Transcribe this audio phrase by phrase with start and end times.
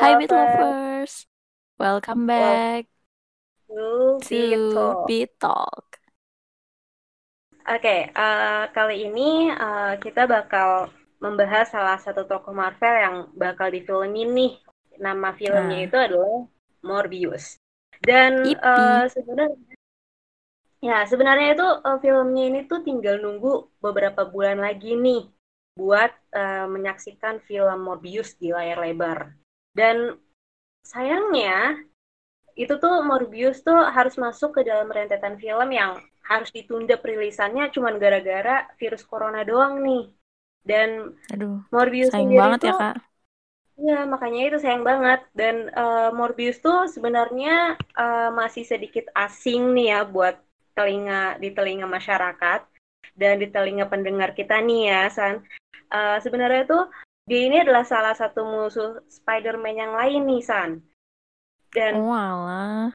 [0.00, 1.28] Hi Beat Lovers,
[1.76, 2.88] welcome back
[3.68, 5.06] to Beat to Talk.
[5.06, 5.86] Beat Talk.
[7.68, 10.88] Oke, eh, kali ini eh, kita bakal
[11.20, 14.52] membahas salah satu tokoh Marvel yang bakal difilmin nih.
[14.96, 15.86] Nama filmnya Nah.
[15.86, 16.48] itu adalah
[16.80, 17.60] Morbius.
[18.00, 19.56] Dan eh, sebenarnya,
[20.80, 25.28] ya sebenarnya itu eh, filmnya ini tuh tinggal nunggu beberapa bulan lagi nih
[25.76, 29.36] buat eh, menyaksikan film Morbius di layar lebar.
[29.70, 30.18] Dan
[30.82, 31.78] sayangnya
[32.58, 37.98] itu tuh Morbius tuh harus masuk ke dalam rentetan film yang harus ditunda perilisannya cuman
[37.98, 40.04] gara-gara virus corona doang nih.
[40.60, 42.96] Dan Aduh, Morbius sayang sendiri banget ya tuh, kak.
[43.80, 45.20] ya makanya itu sayang banget.
[45.32, 50.36] Dan eh, Morbius tuh sebenarnya eh, masih sedikit asing nih ya buat
[50.76, 52.60] telinga di telinga masyarakat
[53.16, 55.40] dan di telinga pendengar kita nih ya, San.
[55.90, 56.84] Eh, sebenarnya tuh
[57.30, 60.70] dia ini adalah salah satu musuh Spider-Man yang lain nih, San.
[61.70, 62.90] Dan Oh alah.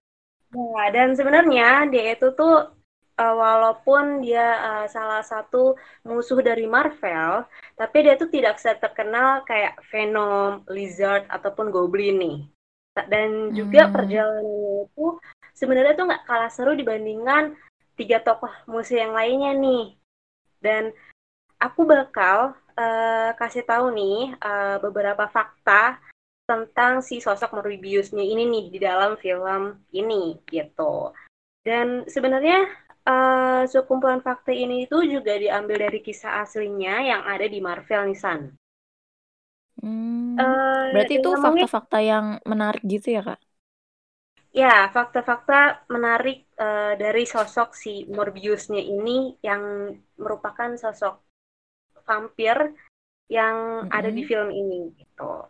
[0.52, 2.76] Ya, dan sebenarnya dia itu tuh
[3.16, 7.48] uh, walaupun dia uh, salah satu musuh dari Marvel,
[7.80, 12.38] tapi dia tuh tidak terkenal kayak Venom, Lizard ataupun Goblin nih.
[13.08, 13.96] Dan juga Hmm.
[13.96, 15.06] perjalanannya itu
[15.56, 17.56] sebenarnya tuh nggak kalah seru dibandingkan
[18.00, 19.96] tiga tokoh musuh yang lainnya nih.
[20.64, 20.96] Dan
[21.60, 26.00] aku bakal uh, kasih tahu nih uh, beberapa fakta
[26.46, 31.10] tentang si sosok Morbiusnya ini nih di dalam film ini gitu.
[31.66, 32.70] Dan sebenarnya
[33.10, 38.20] uh, sekumpulan fakta ini itu juga diambil dari kisah aslinya yang ada di Marvel nih
[38.20, 38.54] San.
[39.82, 40.38] Hmm.
[40.38, 43.42] Uh, Berarti itu fakta-fakta yang menarik gitu ya kak?
[44.56, 51.25] ya fakta-fakta menarik uh, dari sosok si Morbiusnya ini yang merupakan sosok
[52.06, 52.56] vampir
[53.28, 55.50] yang ada di film ini gitu.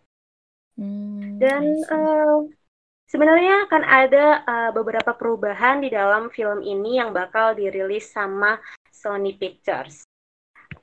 [0.75, 2.38] Hmm, Dan eh,
[3.08, 8.59] sebenarnya akan ada eh, beberapa perubahan di dalam film ini yang bakal dirilis sama
[8.92, 10.07] Sony Pictures.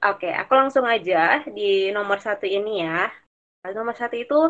[0.03, 3.09] Oke, aku langsung aja di nomor satu ini ya.
[3.63, 4.41] Nomor satu itu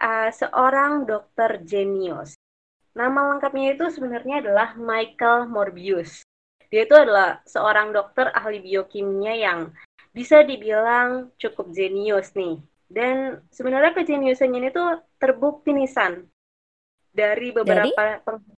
[0.00, 2.36] eh, seorang dokter jenius.
[2.96, 6.24] Nama lengkapnya itu sebenarnya adalah Michael Morbius.
[6.72, 9.70] Dia itu adalah seorang dokter ahli biokimia yang
[10.16, 12.56] bisa dibilang cukup jenius nih.
[12.88, 16.24] Dan sebenarnya kejeniusannya ini tuh terbukti nih San
[17.12, 17.92] dari Dari?
[17.92, 18.56] beberapa peng-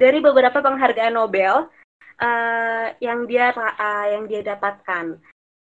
[0.00, 1.68] dari beberapa penghargaan Nobel
[2.20, 5.20] uh, yang dia uh, yang dia dapatkan.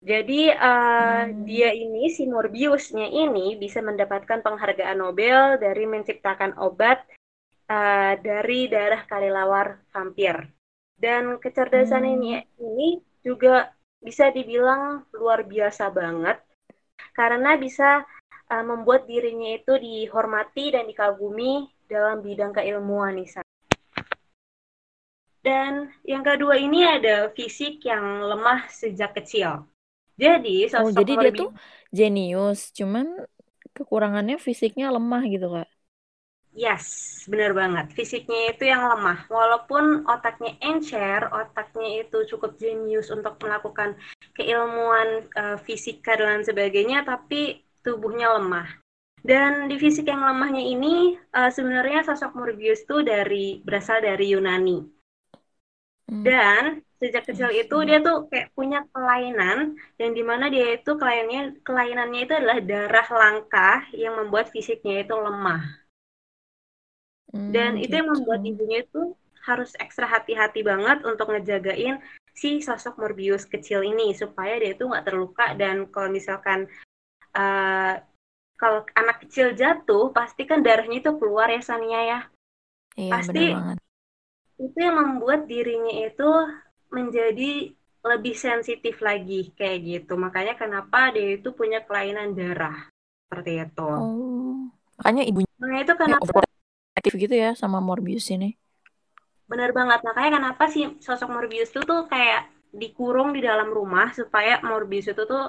[0.03, 1.44] Jadi uh, Hmm.
[1.47, 7.03] dia ini si Morbiusnya ini bisa mendapatkan penghargaan Nobel dari menciptakan obat
[7.72, 10.40] uh, dari darah kelelawar vampir.
[10.96, 12.47] Dan kecerdasan ini Hmm.
[12.63, 12.90] ini
[13.23, 13.72] juga
[14.03, 16.38] bisa dibilang luar biasa banget
[17.16, 18.03] karena bisa
[18.52, 23.46] uh, membuat dirinya itu dihormati dan dikagumi dalam bidang keilmuan nih San.
[25.44, 29.68] Dan yang kedua ini ada fisik yang lemah sejak kecil.
[30.16, 31.50] Jadi Oh sosok jadi dia tuh
[31.91, 33.28] jenius, cuman
[33.74, 35.72] kekurangannya fisiknya lemah gitu kak?
[36.53, 36.86] Yes,
[37.28, 37.91] benar banget.
[37.94, 39.25] Fisiknya itu yang lemah.
[39.30, 43.97] Walaupun otaknya encer, otaknya itu cukup jenius untuk melakukan
[44.38, 48.69] keilmuan uh, fisika dan sebagainya, tapi tubuhnya lemah.
[49.24, 54.84] Dan di fisik yang lemahnya ini uh, sebenarnya sosok Morbius itu dari berasal dari Yunani.
[56.12, 60.96] Hmm, Dan sejak kecil itu dia tuh kayak punya kelainan yang di mana dia itu
[60.96, 65.83] kelainannya kelainannya itu adalah darah langka yang membuat fisiknya itu lemah.
[67.34, 68.50] Dan Hmm, itu yang membuat gitu.
[68.56, 69.02] ibunya itu
[69.44, 72.00] harus ekstra hati-hati banget untuk ngejagain
[72.32, 76.66] si sosok Morbius kecil ini supaya dia itu nggak terluka dan kalau misalkan
[77.36, 77.94] uh,
[78.56, 82.20] kalau anak kecil jatuh pasti kan darahnya itu keluar ya Sania ya.
[82.96, 83.78] Iya Pasti banget.
[84.62, 86.30] itu yang membuat dirinya itu
[86.94, 87.74] menjadi
[88.04, 90.14] lebih sensitif lagi kayak gitu.
[90.16, 92.88] Makanya kenapa dia itu punya kelainan darah
[93.28, 93.92] seperti itu.
[94.00, 94.70] Oh,
[95.02, 96.53] makanya ibunya Nah itu kenapa
[96.93, 98.57] overprotective gitu ya sama Morbius ini.
[99.51, 99.99] benar banget.
[100.07, 105.23] Makanya kenapa sih sosok Morbius itu tuh kayak dikurung di dalam rumah supaya Morbius itu
[105.31, 105.41] tuh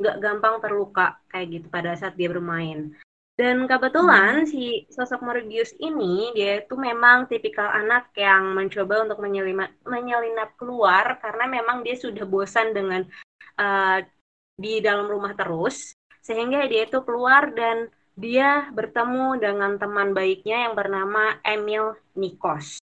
[0.00, 2.92] nggak gampang terluka kayak gitu pada saat dia bermain.
[3.40, 4.50] Dan kebetulan Hmm.
[4.52, 11.16] si sosok Morbius ini dia itu memang tipikal anak yang mencoba untuk menyelinap, menyelinap keluar
[11.24, 13.02] karena memang dia sudah bosan dengan
[13.56, 13.98] uh,
[14.60, 17.88] di dalam rumah terus sehingga dia itu keluar dan
[18.18, 22.80] dia bertemu dengan teman baiknya yang bernama Emil Nikos.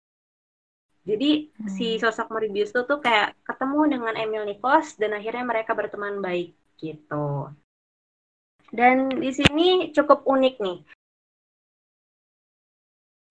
[1.04, 2.00] Jadi si Hmm.
[2.00, 7.52] sosok Morbius itu tuh kayak ketemu dengan Emil Nikos dan akhirnya mereka berteman baik gitu.
[8.72, 10.80] Dan di sini cukup unik nih.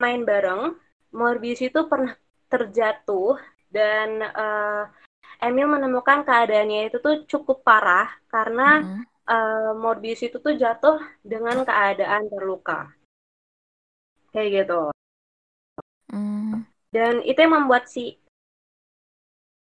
[0.02, 0.74] main bareng,
[1.14, 2.10] Morbius itu pernah
[2.50, 3.38] terjatuh
[3.70, 4.90] dan uh,
[5.38, 9.11] Emil menemukan keadaannya itu tuh cukup parah karena mm-hmm.
[9.28, 12.90] Uh, Morbius itu tuh jatuh dengan keadaan terluka.
[14.32, 14.80] Kayak gitu.
[16.12, 16.64] Mm.
[16.92, 18.16] Dan itu yang membuat si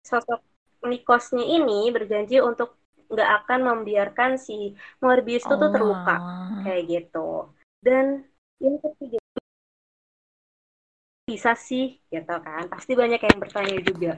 [0.05, 0.41] sosok
[0.85, 2.77] Nikosnya ini berjanji untuk
[3.09, 5.61] nggak akan membiarkan si Morbius itu oh.
[5.61, 6.15] tuh terluka.
[6.61, 7.49] Kayak gitu.
[7.81, 8.25] Dan
[8.61, 9.19] yang ketiga
[11.25, 14.13] bisa sih gitu kan pasti banyak yang bertanya juga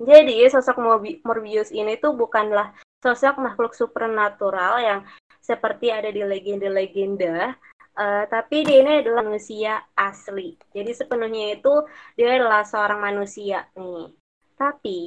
[0.00, 0.78] jadi sosok
[1.26, 5.00] Morbius ini tuh bukanlah sosok makhluk supernatural yang
[5.40, 7.56] seperti ada di legenda-legenda
[7.96, 10.54] uh, tapi dia ini adalah manusia asli.
[10.72, 11.72] Jadi sepenuhnya itu
[12.14, 14.12] dia adalah seorang manusia nih.
[14.56, 15.00] Tapi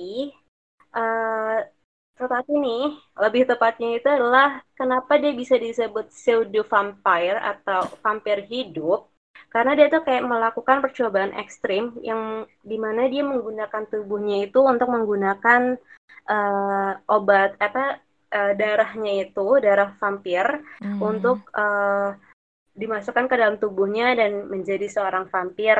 [0.97, 1.59] uh,
[2.13, 2.85] tetapi nih
[3.17, 9.12] lebih tepatnya itu adalah kenapa dia bisa disebut pseudo vampire atau vampir hidup
[9.53, 14.89] karena dia tuh kayak melakukan percobaan ekstrim yang di mana dia menggunakan tubuhnya itu untuk
[14.89, 15.77] menggunakan
[16.25, 18.01] uh, obat apa
[18.33, 20.43] uh, darahnya itu darah vampir
[20.81, 20.97] hmm.
[20.97, 22.17] untuk uh,
[22.73, 25.77] dimasukkan ke dalam tubuhnya dan menjadi seorang vampir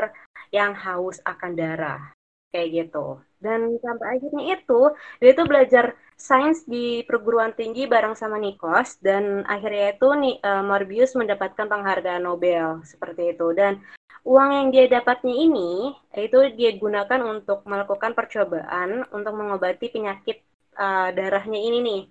[0.54, 2.14] yang haus akan darah
[2.54, 3.18] kayak gitu.
[3.42, 4.80] Dan sampai akhirnya itu
[5.18, 10.62] dia itu belajar sains di perguruan tinggi bareng sama Nikos dan akhirnya itu nih uh,
[10.62, 13.50] Morbius mendapatkan penghargaan Nobel seperti itu.
[13.50, 13.82] Dan
[14.22, 20.40] uang yang dia dapatnya ini itu dia gunakan untuk melakukan percobaan untuk mengobati penyakit
[20.78, 22.02] uh, darahnya ini nih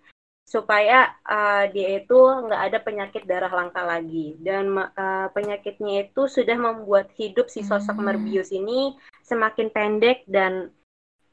[0.43, 6.59] supaya uh, dia itu nggak ada penyakit darah langka lagi dan uh, penyakitnya itu sudah
[6.59, 8.03] membuat hidup si sosok hmm.
[8.03, 8.93] Morbius ini
[9.23, 10.69] semakin pendek dan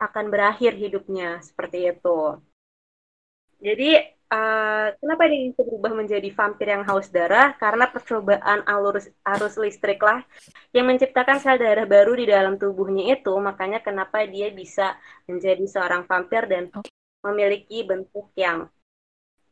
[0.01, 2.41] akan berakhir hidupnya seperti itu.
[3.61, 3.93] Jadi
[4.33, 7.53] uh, kenapa dia bisa berubah menjadi vampir yang haus darah?
[7.61, 10.25] Karena percobaan arus, arus listrik lah
[10.73, 13.37] yang menciptakan sel darah baru di dalam tubuhnya itu.
[13.37, 14.97] Makanya kenapa dia bisa
[15.29, 16.73] menjadi seorang vampir dan
[17.21, 18.65] memiliki bentuk yang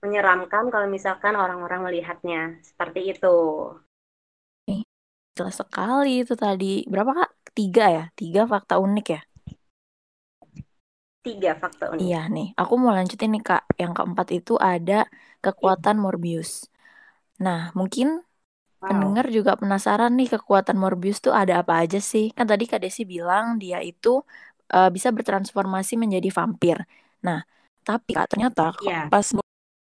[0.05, 2.59] menyeramkan kalau misalkan orang-orang melihatnya.
[2.63, 3.37] Seperti itu.
[5.39, 6.83] Jelas sekali itu tadi.
[6.91, 7.31] Berapa kak?
[7.55, 8.05] Tiga ya?
[8.15, 9.21] Tiga fakta unik ya?
[11.29, 12.01] tiga fakta unik.
[12.01, 13.63] Iya nih, aku mau lanjutin nih kak.
[13.77, 15.05] Yang keempat itu ada
[15.45, 16.73] kekuatan Morbius.
[17.43, 18.25] Nah, mungkin
[18.81, 18.89] wow.
[18.89, 22.33] pendengar juga penasaran nih kekuatan Morbius tuh ada apa aja sih?
[22.33, 24.25] Kan tadi Kak Desi bilang dia itu
[24.73, 26.81] uh, bisa bertransformasi menjadi vampir.
[27.23, 27.45] Nah,
[27.85, 29.09] tapi kak ternyata yeah.
[29.09, 29.25] pas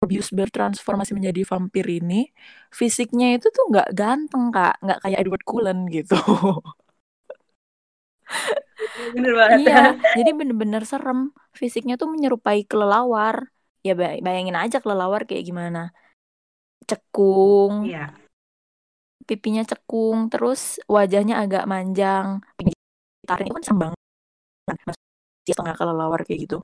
[0.06, 2.30] Morbius bertransformasi menjadi vampir ini,
[2.70, 6.14] fisiknya itu tuh nggak ganteng kak, nggak kayak Edward Cullen gitu.
[9.18, 9.58] bener banget.
[9.66, 9.82] Iya
[10.14, 11.34] jadi bener-bener serem.
[11.58, 13.50] Fisiknya tuh menyerupai kelelawar.
[13.82, 15.90] Ya bayangin aja kelelawar kayak gimana.
[16.86, 17.90] Cekung.
[17.90, 18.14] Iya.
[19.26, 22.46] Pipinya cekung terus wajahnya agak manjang.
[23.26, 23.94] Tarik kan sembang
[25.50, 26.58] setengah kelelawar kayak gitu.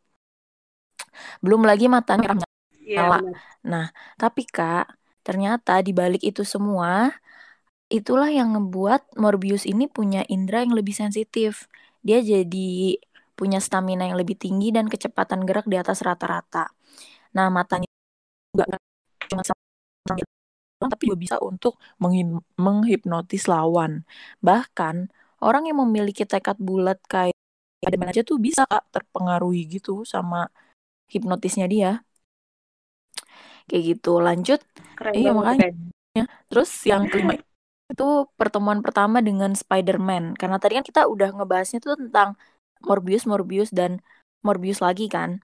[1.42, 2.50] Belum lagi matanya merah
[2.96, 3.32] nyala ya,
[3.72, 3.86] nah
[4.22, 4.84] tapi kak
[5.26, 7.14] ternyata di balik itu semua
[7.92, 11.68] itulah yang ngebuat Morbius ini punya indera yang lebih sensitif
[12.06, 12.98] dia jadi
[13.38, 16.70] punya stamina yang lebih tinggi dan kecepatan gerak di atas rata-rata.
[17.38, 17.90] Nah, matanya
[18.54, 18.66] juga
[19.30, 19.44] cuma
[20.82, 21.78] tapi juga bisa untuk
[22.58, 23.92] menghipnotis lawan.
[24.42, 24.96] Bahkan
[25.45, 27.38] orang yang memiliki tekad bulat kayak
[27.86, 30.50] ada aja tuh bisa kak terpengaruhi gitu sama
[31.14, 31.90] hipnotisnya dia.
[33.71, 34.19] Kayak gitu.
[34.19, 34.59] Lanjut.
[34.99, 35.71] Keren iya makanya.
[35.71, 36.28] Kan?
[36.51, 37.40] Terus yang kelima
[37.92, 38.07] itu
[38.40, 42.40] pertemuan pertama dengan Spider-Man karena tadi kan kita udah ngebahasnya tuh tentang
[42.87, 43.99] Morbius Morbius dan
[44.47, 45.44] Morbius lagi kan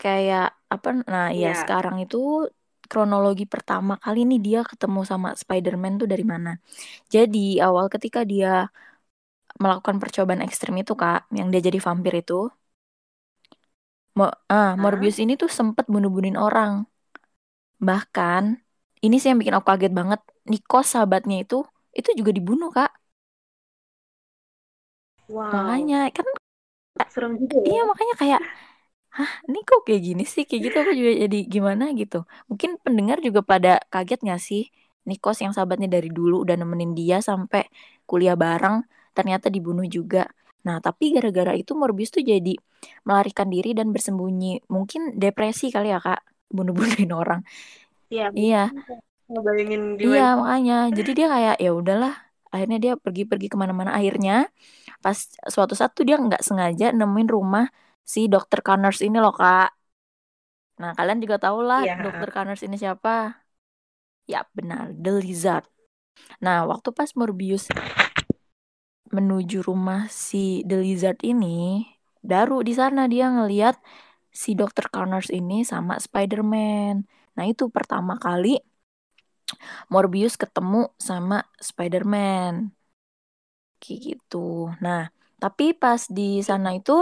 [0.00, 1.54] kayak apa nah ya yeah.
[1.60, 2.48] sekarang itu
[2.88, 6.56] kronologi pertama kali nih dia ketemu sama Spider-Man tuh dari mana
[7.12, 8.72] jadi awal ketika dia
[9.60, 12.48] melakukan percobaan ekstrim itu kak yang dia jadi vampir itu
[14.16, 16.88] Mo ah Morbius ini tuh sempet bunuh-bunuhin orang
[17.88, 18.42] bahkan
[19.04, 20.20] ini sih yang bikin aku kaget banget.
[20.50, 21.56] Nikos sahabatnya itu
[21.98, 22.90] itu juga dibunuh kak.
[25.30, 25.46] Wow.
[25.54, 26.26] makanya kan
[27.06, 27.66] serem juga ya.
[27.70, 28.40] Iya makanya kayak
[29.14, 30.42] hah ini kok kayak gini sih?
[30.48, 31.84] Kayak gitu aku juga jadi gimana?
[31.94, 32.18] Gitu.
[32.50, 34.62] Mungkin pendengar juga pada kaget gak sih?
[35.08, 37.66] Nikos yang sahabatnya dari dulu udah nemenin dia sampai
[38.10, 38.84] kuliah bareng
[39.16, 40.26] ternyata dibunuh juga.
[40.66, 42.54] Nah tapi gara-gara itu Morbius tuh jadi
[43.06, 44.66] melarikan diri dan bersembunyi.
[44.66, 46.20] Mungkin depresi kali ya kak
[46.50, 47.40] bunuh-bunuhin orang.
[48.10, 48.64] Iya iya.
[49.30, 50.78] ngebayangin iya makanya.
[50.90, 52.14] Jadi dia kayak ya udahlah.
[52.50, 53.94] Akhirnya dia pergi-pergi ke mana-mana.
[53.94, 54.50] Akhirnya
[54.98, 55.16] pas
[55.46, 57.70] suatu saat tuh dia nggak sengaja nemuin rumah
[58.02, 59.70] si dokter Connors ini loh kak.
[60.82, 62.02] Nah kalian juga tahu lah yeah.
[62.02, 63.38] dokter Connors ini siapa?
[64.26, 64.90] Ya benar.
[64.98, 65.70] The Lizard.
[66.42, 67.70] Nah waktu pas Morbius
[69.14, 71.86] menuju rumah si The Lizard ini,
[72.22, 73.78] baru di sana dia ngeliat
[74.32, 74.86] si Dr.
[74.94, 76.94] Connors ini sama Spider-Man.
[77.36, 78.58] Nah, itu pertama kali
[79.92, 82.72] Morbius ketemu sama Spider-Man.
[83.80, 84.36] Kayak gitu.
[84.84, 84.98] Nah,
[85.42, 86.92] tapi pas di sana itu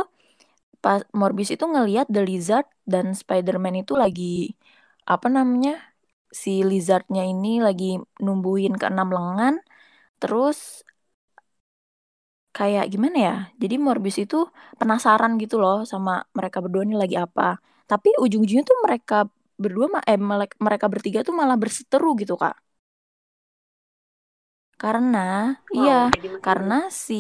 [0.85, 4.25] pas Morbius itu ngeliat The Lizard dan Spider-Man itu lagi
[5.13, 5.73] apa namanya?
[6.43, 7.85] Si lizardnya ini lagi
[8.25, 9.55] numbuhin ke enam lengan
[10.21, 10.59] terus
[12.57, 13.35] kayak gimana ya?
[13.63, 14.37] Jadi Morbius itu
[14.81, 17.43] penasaran gitu loh sama mereka berdua ini lagi apa.
[17.91, 19.15] Tapi ujung-ujungnya tuh mereka
[19.63, 20.19] berdua eh
[20.67, 22.55] mereka bertiga tuh malah berseteru gitu, Kak.
[24.79, 25.19] Karena
[25.75, 25.95] wow, iya,
[26.45, 27.15] karena si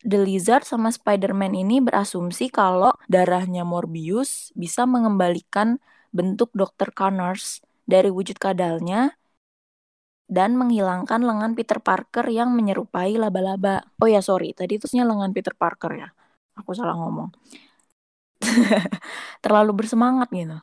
[0.00, 5.76] The Lizard sama Spider-Man ini berasumsi kalau darahnya Morbius bisa mengembalikan
[6.16, 6.88] bentuk Dr.
[6.96, 9.19] Connors dari wujud kadalnya
[10.30, 13.82] dan menghilangkan lengan Peter Parker yang menyerupai laba-laba.
[13.98, 16.08] Oh ya, sorry, tadi itu lengan Peter Parker ya.
[16.54, 17.34] Aku salah ngomong.
[19.44, 20.62] Terlalu bersemangat gitu.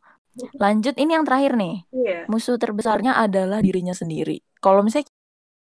[0.55, 1.83] Lanjut, ini yang terakhir nih.
[1.91, 2.23] Yeah.
[2.31, 4.39] Musuh terbesarnya adalah dirinya sendiri.
[4.63, 5.11] Kalau misalnya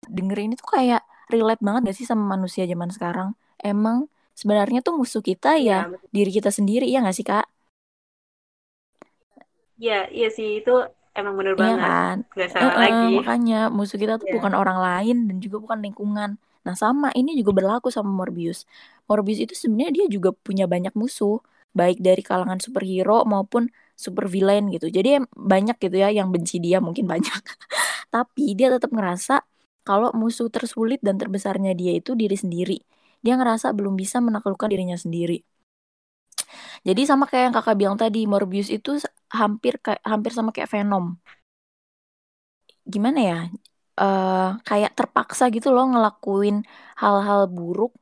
[0.07, 1.01] dengerin itu kayak
[1.33, 3.33] relate banget gak sih sama manusia zaman sekarang?
[3.63, 7.47] emang sebenarnya tuh musuh kita ya, ya diri kita sendiri ya nggak sih kak?
[9.77, 10.73] Iya, iya sih itu
[11.19, 11.81] emang bener iya banget.
[11.83, 12.17] kan?
[12.37, 13.15] Gak salah e -e, lagi.
[13.21, 14.35] Makanya musuh kita tuh yeah.
[14.39, 16.31] bukan orang lain dan juga bukan lingkungan.
[16.67, 18.69] Nah sama ini juga berlaku sama Morbius.
[19.09, 21.41] Morbius itu sebenarnya dia juga punya banyak musuh,
[21.73, 24.93] baik dari kalangan superhero maupun super villain gitu.
[24.93, 27.41] Jadi banyak gitu ya yang benci dia mungkin banyak.
[28.15, 29.43] Tapi dia tetap ngerasa
[29.87, 32.79] kalau musuh tersulit dan terbesarnya dia itu diri sendiri
[33.27, 35.43] dia ngerasa belum bisa menaklukkan dirinya sendiri.
[36.87, 39.03] Jadi sama kayak yang kakak bilang tadi, Morbius itu
[39.33, 41.19] hampir kayak hampir sama kayak Venom.
[42.87, 43.41] Gimana ya?
[43.97, 46.69] Uh, kayak terpaksa gitu loh ngelakuin
[47.01, 47.97] hal-hal buruk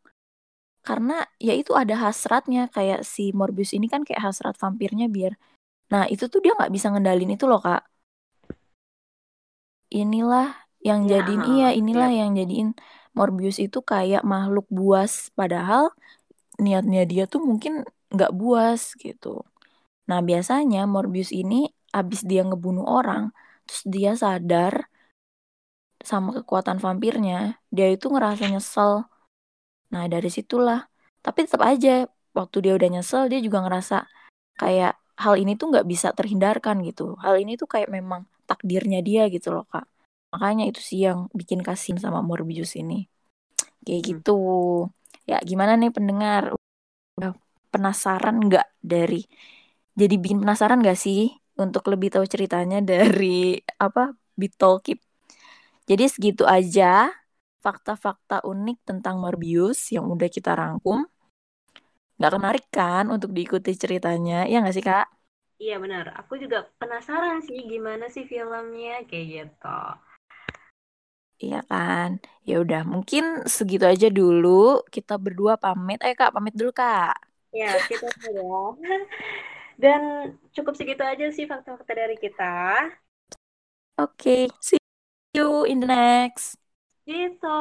[0.84, 5.38] karena ya itu ada hasratnya kayak si Morbius ini kan kayak hasrat vampirnya biar
[5.86, 7.86] nah itu tuh dia nggak bisa ngendalin itu loh kak
[9.94, 10.50] inilah
[10.82, 12.26] yang ya, jadiin iya inilah ya.
[12.26, 12.68] yang jadiin
[13.14, 15.94] Morbius itu kayak makhluk buas padahal
[16.58, 19.42] niatnya dia tuh mungkin nggak buas gitu.
[20.10, 23.30] Nah biasanya Morbius ini abis dia ngebunuh orang,
[23.64, 24.90] terus dia sadar
[26.04, 29.08] sama kekuatan vampirnya, dia itu ngerasa nyesel.
[29.92, 30.84] Nah dari situlah,
[31.24, 32.04] tapi tetap aja
[32.36, 34.04] waktu dia udah nyesel dia juga ngerasa
[34.60, 37.16] kayak hal ini tuh nggak bisa terhindarkan gitu.
[37.22, 39.86] Hal ini tuh kayak memang takdirnya dia gitu loh kak.
[40.34, 43.06] Makanya itu sih yang bikin kasihan sama Morbius ini.
[43.86, 44.08] Kayak hmm.
[44.10, 44.38] gitu.
[45.24, 46.52] Ya gimana nih pendengar?
[47.16, 47.32] Udah
[47.70, 49.22] penasaran nggak dari
[49.94, 54.98] jadi bikin penasaran nggak sih untuk lebih tahu ceritanya dari apa Bitolkip?
[55.86, 57.12] Jadi segitu aja
[57.64, 61.06] fakta-fakta unik tentang Morbius yang udah kita rangkum.
[62.18, 65.06] Nggak menarik kan untuk diikuti ceritanya, ya nggak sih kak?
[65.62, 69.78] Iya benar, aku juga penasaran sih gimana sih filmnya kayak gitu.
[71.44, 72.08] Iya kan?
[72.48, 73.22] Ya udah, mungkin
[73.56, 74.48] segitu aja dulu.
[74.94, 75.98] Kita berdua pamit.
[76.06, 77.14] Eh Kak, pamit dulu Kak.
[77.54, 78.42] Ya, kita ya.
[79.74, 82.88] Dan cukup segitu aja sih fakta-fakta dari kita.
[83.94, 84.42] Oke, okay.
[84.58, 84.80] see
[85.34, 86.58] you in the next.
[87.06, 87.60] Gitu.